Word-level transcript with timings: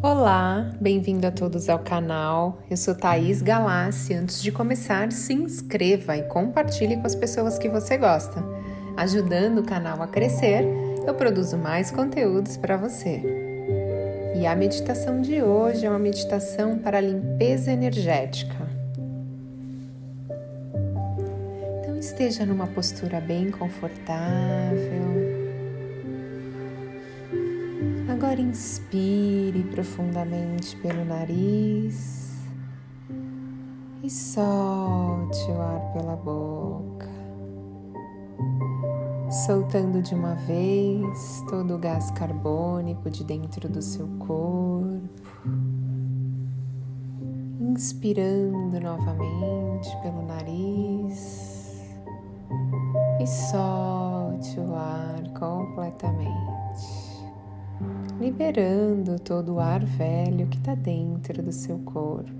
Olá, 0.00 0.70
bem-vindo 0.80 1.26
a 1.26 1.30
todos 1.32 1.68
ao 1.68 1.80
canal. 1.80 2.62
Eu 2.70 2.76
sou 2.76 2.94
Thaís 2.94 3.42
Galassi. 3.42 4.14
Antes 4.14 4.40
de 4.40 4.52
começar, 4.52 5.10
se 5.10 5.32
inscreva 5.32 6.16
e 6.16 6.22
compartilhe 6.22 6.96
com 6.96 7.04
as 7.04 7.16
pessoas 7.16 7.58
que 7.58 7.68
você 7.68 7.98
gosta. 7.98 8.40
Ajudando 8.96 9.58
o 9.58 9.64
canal 9.64 10.00
a 10.00 10.06
crescer, 10.06 10.64
eu 11.04 11.12
produzo 11.14 11.58
mais 11.58 11.90
conteúdos 11.90 12.56
para 12.56 12.76
você. 12.76 13.20
E 14.36 14.46
a 14.46 14.54
meditação 14.54 15.20
de 15.20 15.42
hoje 15.42 15.84
é 15.84 15.90
uma 15.90 15.98
meditação 15.98 16.78
para 16.78 17.00
limpeza 17.00 17.72
energética. 17.72 18.68
Então 21.80 21.98
esteja 21.98 22.46
numa 22.46 22.68
postura 22.68 23.20
bem 23.20 23.50
confortável 23.50 25.37
Agora 28.18 28.40
inspire 28.40 29.62
profundamente 29.70 30.74
pelo 30.78 31.04
nariz 31.04 32.34
e 34.02 34.10
solte 34.10 35.48
o 35.52 35.60
ar 35.60 35.92
pela 35.92 36.16
boca, 36.16 37.08
soltando 39.30 40.02
de 40.02 40.16
uma 40.16 40.34
vez 40.34 41.44
todo 41.48 41.76
o 41.76 41.78
gás 41.78 42.10
carbônico 42.10 43.08
de 43.08 43.22
dentro 43.22 43.68
do 43.68 43.80
seu 43.80 44.08
corpo. 44.18 44.98
Inspirando 47.60 48.80
novamente 48.80 49.96
pelo 50.02 50.26
nariz 50.26 51.84
e 53.20 53.26
solte 53.28 54.58
o 54.58 54.74
ar 54.74 55.22
completamente 55.38 57.07
liberando 58.20 59.18
todo 59.20 59.54
o 59.54 59.60
ar 59.60 59.84
velho 59.84 60.46
que 60.48 60.56
está 60.58 60.74
dentro 60.74 61.42
do 61.42 61.52
seu 61.52 61.78
corpo. 61.80 62.30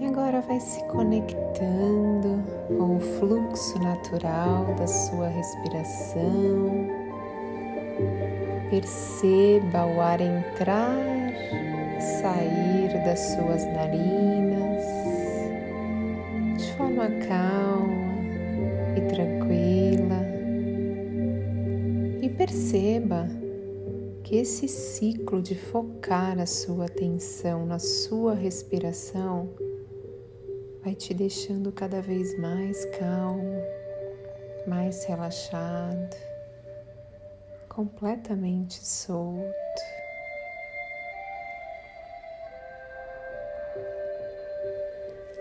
E 0.00 0.06
agora 0.06 0.40
vai 0.40 0.60
se 0.60 0.82
conectando 0.84 2.42
com 2.68 2.96
o 2.96 3.00
fluxo 3.00 3.78
natural 3.80 4.64
da 4.76 4.86
sua 4.86 5.28
respiração. 5.28 6.88
Perceba 8.70 9.86
o 9.86 10.00
ar 10.00 10.20
entrar 10.20 10.94
e 11.96 12.00
sair 12.00 13.04
das 13.04 13.18
suas 13.18 13.64
narinas 13.66 14.84
de 16.56 16.72
forma 16.74 17.08
calma 17.26 18.08
e 18.96 19.00
tranquila 19.12 19.87
perceba 22.28 23.26
que 24.28 24.36
esse 24.36 24.68
ciclo 24.68 25.40
de 25.40 25.54
focar 25.54 26.38
a 26.38 26.44
sua 26.44 26.84
atenção 26.84 27.64
na 27.64 27.78
sua 27.78 28.34
respiração 28.34 29.48
vai 30.84 30.94
te 30.94 31.14
deixando 31.14 31.72
cada 31.72 32.00
vez 32.02 32.38
mais 32.38 32.84
calmo, 32.98 33.62
mais 34.66 35.04
relaxado, 35.04 36.16
completamente 37.68 38.86
solto. 38.86 39.82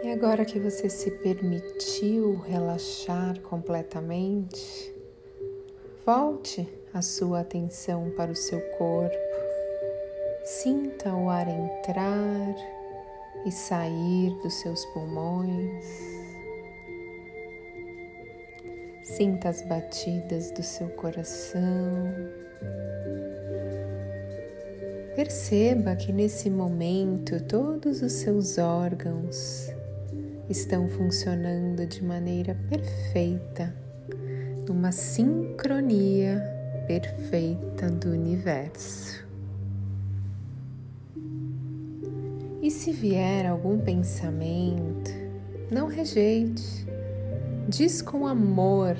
E 0.03 0.11
agora 0.11 0.45
que 0.45 0.59
você 0.59 0.89
se 0.89 1.11
permitiu 1.11 2.37
relaxar 2.37 3.37
completamente, 3.41 4.95
volte 6.05 6.76
a 6.93 7.01
sua 7.01 7.41
atenção 7.41 8.11
para 8.15 8.31
o 8.31 8.35
seu 8.35 8.59
corpo. 8.77 9.15
Sinta 10.43 11.13
o 11.13 11.29
ar 11.29 11.47
entrar 11.47 12.55
e 13.45 13.51
sair 13.51 14.31
dos 14.41 14.53
seus 14.55 14.85
pulmões. 14.87 15.85
Sinta 19.03 19.49
as 19.49 19.61
batidas 19.63 20.51
do 20.51 20.63
seu 20.63 20.89
coração. 20.89 21.61
Perceba 25.15 25.95
que 25.95 26.13
nesse 26.13 26.49
momento 26.49 27.41
todos 27.43 28.01
os 28.01 28.13
seus 28.13 28.57
órgãos 28.57 29.69
estão 30.49 30.87
funcionando 30.87 31.85
de 31.85 32.03
maneira 32.03 32.55
perfeita, 32.69 33.73
numa 34.67 34.91
sincronia 34.91 36.56
perfeita 36.87 37.91
do 37.91 38.09
universo. 38.09 39.27
E 42.61 42.71
se 42.71 42.91
vier 42.91 43.45
algum 43.45 43.77
pensamento, 43.77 45.11
não 45.69 45.87
rejeite. 45.87 46.87
Diz 47.67 48.01
com 48.01 48.25
amor 48.25 48.95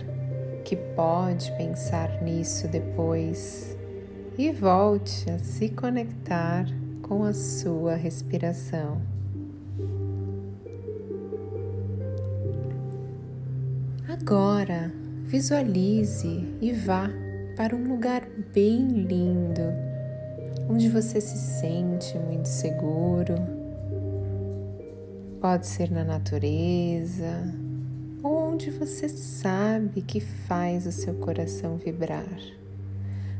que 0.64 0.76
pode 0.76 1.52
pensar 1.53 2.22
nisso 2.22 2.68
depois 2.68 3.76
e 4.38 4.52
volte 4.52 5.30
a 5.31 5.40
se 5.40 5.70
conectar 5.70 6.66
com 7.02 7.24
a 7.24 7.34
sua 7.34 7.96
respiração. 7.96 9.02
Agora, 14.08 14.92
visualize 15.26 16.46
e 16.62 16.74
vá 16.74 17.09
para 17.57 17.75
um 17.75 17.88
lugar 17.88 18.22
bem 18.53 18.88
lindo, 18.88 19.63
onde 20.69 20.88
você 20.90 21.19
se 21.19 21.35
sente 21.35 22.16
muito 22.19 22.47
seguro. 22.47 23.34
Pode 25.41 25.66
ser 25.66 25.90
na 25.90 26.03
natureza 26.03 27.51
ou 28.22 28.51
onde 28.53 28.69
você 28.69 29.09
sabe 29.09 30.03
que 30.03 30.19
faz 30.19 30.85
o 30.85 30.91
seu 30.91 31.16
coração 31.16 31.78
vibrar. 31.78 32.38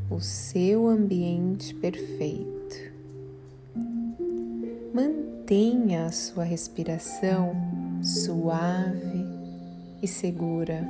O 0.10 0.20
seu 0.20 0.88
ambiente 0.88 1.76
perfeito. 1.76 2.92
Mantenha 4.96 6.08
a 6.08 6.12
sua 6.12 6.44
respiração 6.44 7.56
suave 8.02 9.28
e 10.02 10.08
segura. 10.08 10.84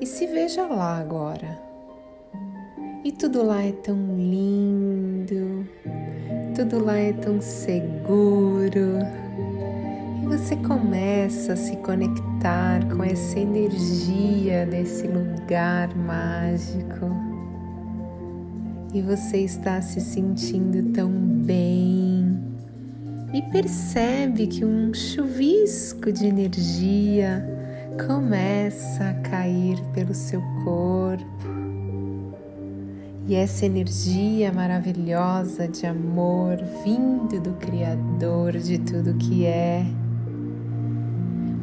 E 0.00 0.06
se 0.06 0.26
veja 0.26 0.66
lá 0.66 0.98
agora 0.98 1.65
e 3.06 3.12
tudo 3.12 3.44
lá 3.44 3.62
é 3.62 3.70
tão 3.70 4.16
lindo, 4.16 5.64
tudo 6.56 6.84
lá 6.84 6.96
é 6.96 7.12
tão 7.12 7.40
seguro. 7.40 8.98
E 10.24 10.26
você 10.26 10.56
começa 10.56 11.52
a 11.52 11.56
se 11.56 11.76
conectar 11.76 12.84
com 12.88 13.04
essa 13.04 13.38
energia 13.38 14.66
desse 14.66 15.06
lugar 15.06 15.94
mágico. 15.96 17.06
E 18.92 19.00
você 19.02 19.36
está 19.38 19.80
se 19.80 20.00
sentindo 20.00 20.92
tão 20.92 21.08
bem. 21.08 22.36
E 23.32 23.40
percebe 23.52 24.48
que 24.48 24.64
um 24.64 24.92
chuvisco 24.92 26.10
de 26.10 26.26
energia 26.26 27.46
começa 28.04 29.10
a 29.10 29.14
cair 29.20 29.80
pelo 29.94 30.12
seu 30.12 30.42
corpo 30.64 31.55
e 33.28 33.34
essa 33.34 33.66
energia 33.66 34.52
maravilhosa 34.52 35.66
de 35.66 35.84
amor 35.84 36.58
vindo 36.84 37.40
do 37.40 37.54
Criador 37.54 38.52
de 38.52 38.78
tudo 38.78 39.14
que 39.14 39.44
é, 39.44 39.84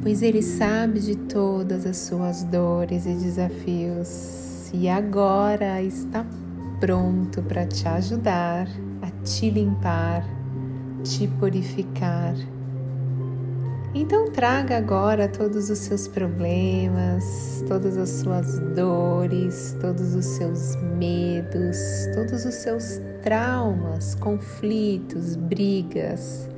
pois 0.02 0.22
Ele 0.22 0.42
sabe 0.42 1.00
de 1.00 1.16
todas 1.16 1.86
as 1.86 1.98
suas 1.98 2.44
dores 2.44 3.06
e 3.06 3.14
desafios. 3.14 4.70
E 4.74 4.90
agora 4.90 5.82
está 5.82 6.26
pronto 6.82 7.42
para 7.44 7.66
te 7.66 7.88
ajudar 7.88 8.68
a 9.02 9.10
te 9.24 9.50
limpar, 9.50 10.26
te 11.04 11.28
purificar 11.40 12.36
então 13.96 14.32
traga 14.32 14.76
agora 14.76 15.28
todos 15.28 15.70
os 15.70 15.78
seus 15.78 16.08
problemas, 16.08 17.64
todas 17.68 17.96
as 17.96 18.10
suas 18.10 18.58
dores, 18.76 19.78
todos 19.80 20.16
os 20.16 20.26
seus 20.26 20.76
medos, 20.98 21.78
todos 22.16 22.44
os 22.44 22.56
seus 22.56 23.00
traumas, 23.22 24.16
conflitos, 24.16 25.36
brigas, 25.36 26.50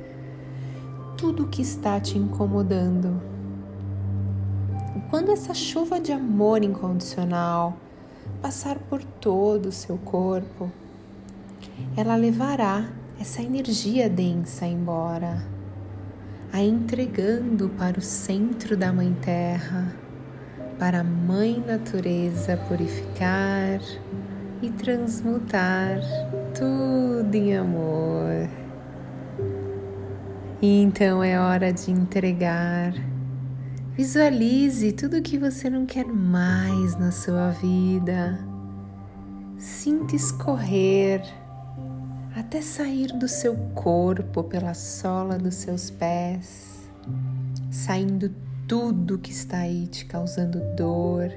tudo 1.18 1.46
que 1.46 1.60
está 1.60 2.00
te 2.00 2.16
incomodando. 2.16 3.20
Quando 5.10 5.30
essa 5.30 5.52
chuva 5.52 6.00
de 6.00 6.12
amor 6.12 6.64
incondicional 6.64 7.76
passar 8.40 8.78
por 8.78 9.04
todo 9.04 9.66
o 9.66 9.72
seu 9.72 9.98
corpo, 9.98 10.72
ela 11.94 12.16
levará 12.16 12.88
essa 13.20 13.42
energia 13.42 14.08
densa 14.08 14.66
embora 14.66 15.55
a 16.56 16.62
entregando 16.62 17.68
para 17.68 17.98
o 17.98 18.02
centro 18.02 18.78
da 18.78 18.90
Mãe 18.90 19.14
Terra, 19.20 19.94
para 20.78 21.00
a 21.00 21.04
Mãe 21.04 21.62
Natureza 21.66 22.56
purificar, 22.66 23.78
e 24.62 24.70
transmutar 24.70 26.00
tudo 26.54 27.34
em 27.34 27.54
amor. 27.54 28.48
E 30.62 30.80
então 30.80 31.22
é 31.22 31.38
hora 31.38 31.70
de 31.70 31.90
entregar. 31.90 32.94
Visualize 33.92 34.92
tudo 34.92 35.18
o 35.18 35.22
que 35.22 35.36
você 35.36 35.68
não 35.68 35.84
quer 35.84 36.06
mais 36.06 36.96
na 36.96 37.10
sua 37.10 37.50
vida. 37.50 38.38
Sinta 39.58 40.16
escorrer 40.16 41.20
até 42.46 42.62
sair 42.62 43.08
do 43.08 43.26
seu 43.26 43.56
corpo 43.74 44.44
pela 44.44 44.72
sola 44.72 45.36
dos 45.36 45.56
seus 45.56 45.90
pés, 45.90 46.88
saindo 47.72 48.32
tudo 48.68 49.18
que 49.18 49.32
está 49.32 49.58
aí 49.58 49.88
te 49.88 50.04
causando 50.04 50.60
dor, 50.76 51.28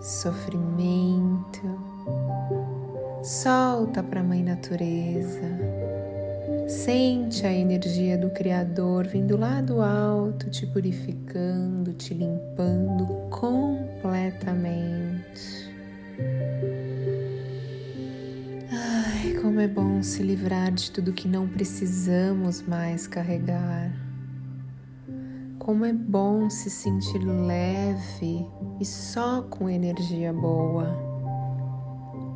sofrimento. 0.00 1.60
Solta 3.22 4.02
para 4.02 4.20
a 4.20 4.24
Mãe 4.24 4.42
Natureza. 4.42 5.46
Sente 6.66 7.46
a 7.46 7.52
energia 7.52 8.16
do 8.16 8.30
Criador 8.30 9.08
vindo 9.08 9.36
lá 9.36 9.60
do 9.60 9.82
alto, 9.82 10.48
te 10.48 10.66
purificando, 10.66 11.92
te 11.92 12.14
limpando 12.14 13.04
completamente. 13.28 15.69
Como 19.60 19.70
é 19.70 19.74
bom 19.74 20.02
se 20.02 20.22
livrar 20.22 20.72
de 20.72 20.90
tudo 20.90 21.12
que 21.12 21.28
não 21.28 21.46
precisamos 21.46 22.62
mais 22.62 23.06
carregar. 23.06 23.92
Como 25.58 25.84
é 25.84 25.92
bom 25.92 26.48
se 26.48 26.70
sentir 26.70 27.18
leve 27.18 28.46
e 28.80 28.84
só 28.86 29.42
com 29.42 29.68
energia 29.68 30.32
boa. 30.32 30.96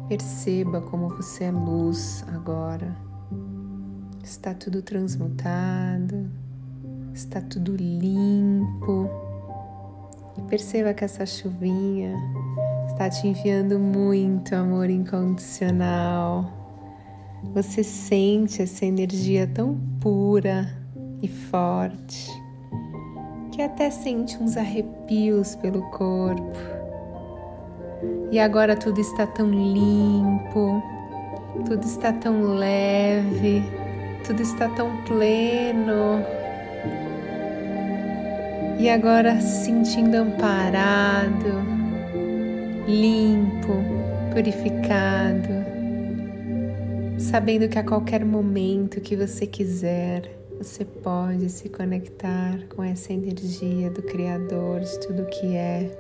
Perceba 0.06 0.82
como 0.82 1.16
você 1.16 1.44
é 1.44 1.50
luz 1.50 2.22
agora. 2.28 2.94
Está 4.22 4.52
tudo 4.52 4.82
transmutado, 4.82 6.30
está 7.14 7.40
tudo 7.40 7.74
limpo. 7.74 9.08
E 10.36 10.42
perceba 10.42 10.92
que 10.92 11.06
essa 11.06 11.24
chuvinha 11.24 12.14
está 12.88 13.08
te 13.08 13.26
enviando 13.26 13.78
muito 13.78 14.54
amor 14.54 14.90
incondicional. 14.90 16.63
Você 17.52 17.84
sente 17.84 18.62
essa 18.62 18.86
energia 18.86 19.46
tão 19.46 19.78
pura 20.00 20.68
e 21.22 21.28
forte 21.28 22.30
que 23.54 23.62
até 23.62 23.88
sente 23.88 24.36
uns 24.42 24.56
arrepios 24.56 25.54
pelo 25.54 25.82
corpo. 25.90 26.58
E 28.32 28.40
agora 28.40 28.74
tudo 28.74 29.00
está 29.00 29.28
tão 29.28 29.48
limpo, 29.48 30.82
tudo 31.64 31.84
está 31.86 32.12
tão 32.12 32.54
leve, 32.54 33.62
tudo 34.26 34.42
está 34.42 34.68
tão 34.70 34.96
pleno. 35.04 36.20
E 38.80 38.90
agora 38.90 39.40
se 39.40 39.66
sentindo 39.66 40.16
amparado, 40.16 41.62
limpo, 42.88 43.76
purificado, 44.32 45.63
sabendo 47.24 47.68
que 47.68 47.78
a 47.78 47.82
qualquer 47.82 48.22
momento 48.22 49.00
que 49.00 49.16
você 49.16 49.46
quiser, 49.46 50.30
você 50.58 50.84
pode 50.84 51.48
se 51.48 51.70
conectar 51.70 52.58
com 52.68 52.82
essa 52.82 53.14
energia 53.14 53.90
do 53.90 54.02
Criador 54.02 54.80
de 54.80 55.00
tudo 55.00 55.24
que 55.26 55.56
é 55.56 55.90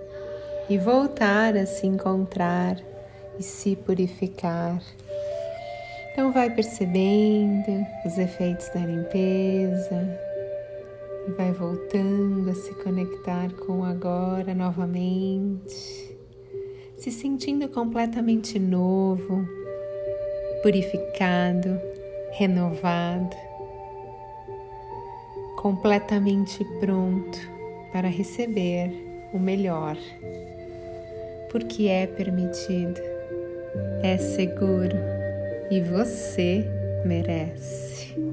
e 0.68 0.76
voltar 0.76 1.56
a 1.56 1.64
se 1.64 1.86
encontrar 1.86 2.76
e 3.38 3.42
se 3.42 3.74
purificar. 3.74 4.80
Então, 6.12 6.30
vai 6.30 6.50
percebendo 6.50 7.86
os 8.04 8.18
efeitos 8.18 8.68
da 8.68 8.80
limpeza 8.80 10.18
e 11.26 11.30
vai 11.32 11.52
voltando 11.52 12.50
a 12.50 12.54
se 12.54 12.72
conectar 12.74 13.50
com 13.66 13.80
o 13.80 13.84
agora 13.84 14.54
novamente, 14.54 16.16
se 16.96 17.10
sentindo 17.10 17.66
completamente 17.68 18.58
novo, 18.58 19.63
purificado, 20.64 21.78
renovado 22.32 23.36
completamente 25.58 26.64
pronto 26.80 27.38
para 27.92 28.08
receber 28.08 28.90
o 29.34 29.38
melhor, 29.38 29.94
porque 31.50 31.88
é 31.88 32.06
permitido, 32.06 32.98
é 34.02 34.16
seguro 34.16 34.96
e 35.70 35.82
você 35.82 36.64
merece. 37.04 38.23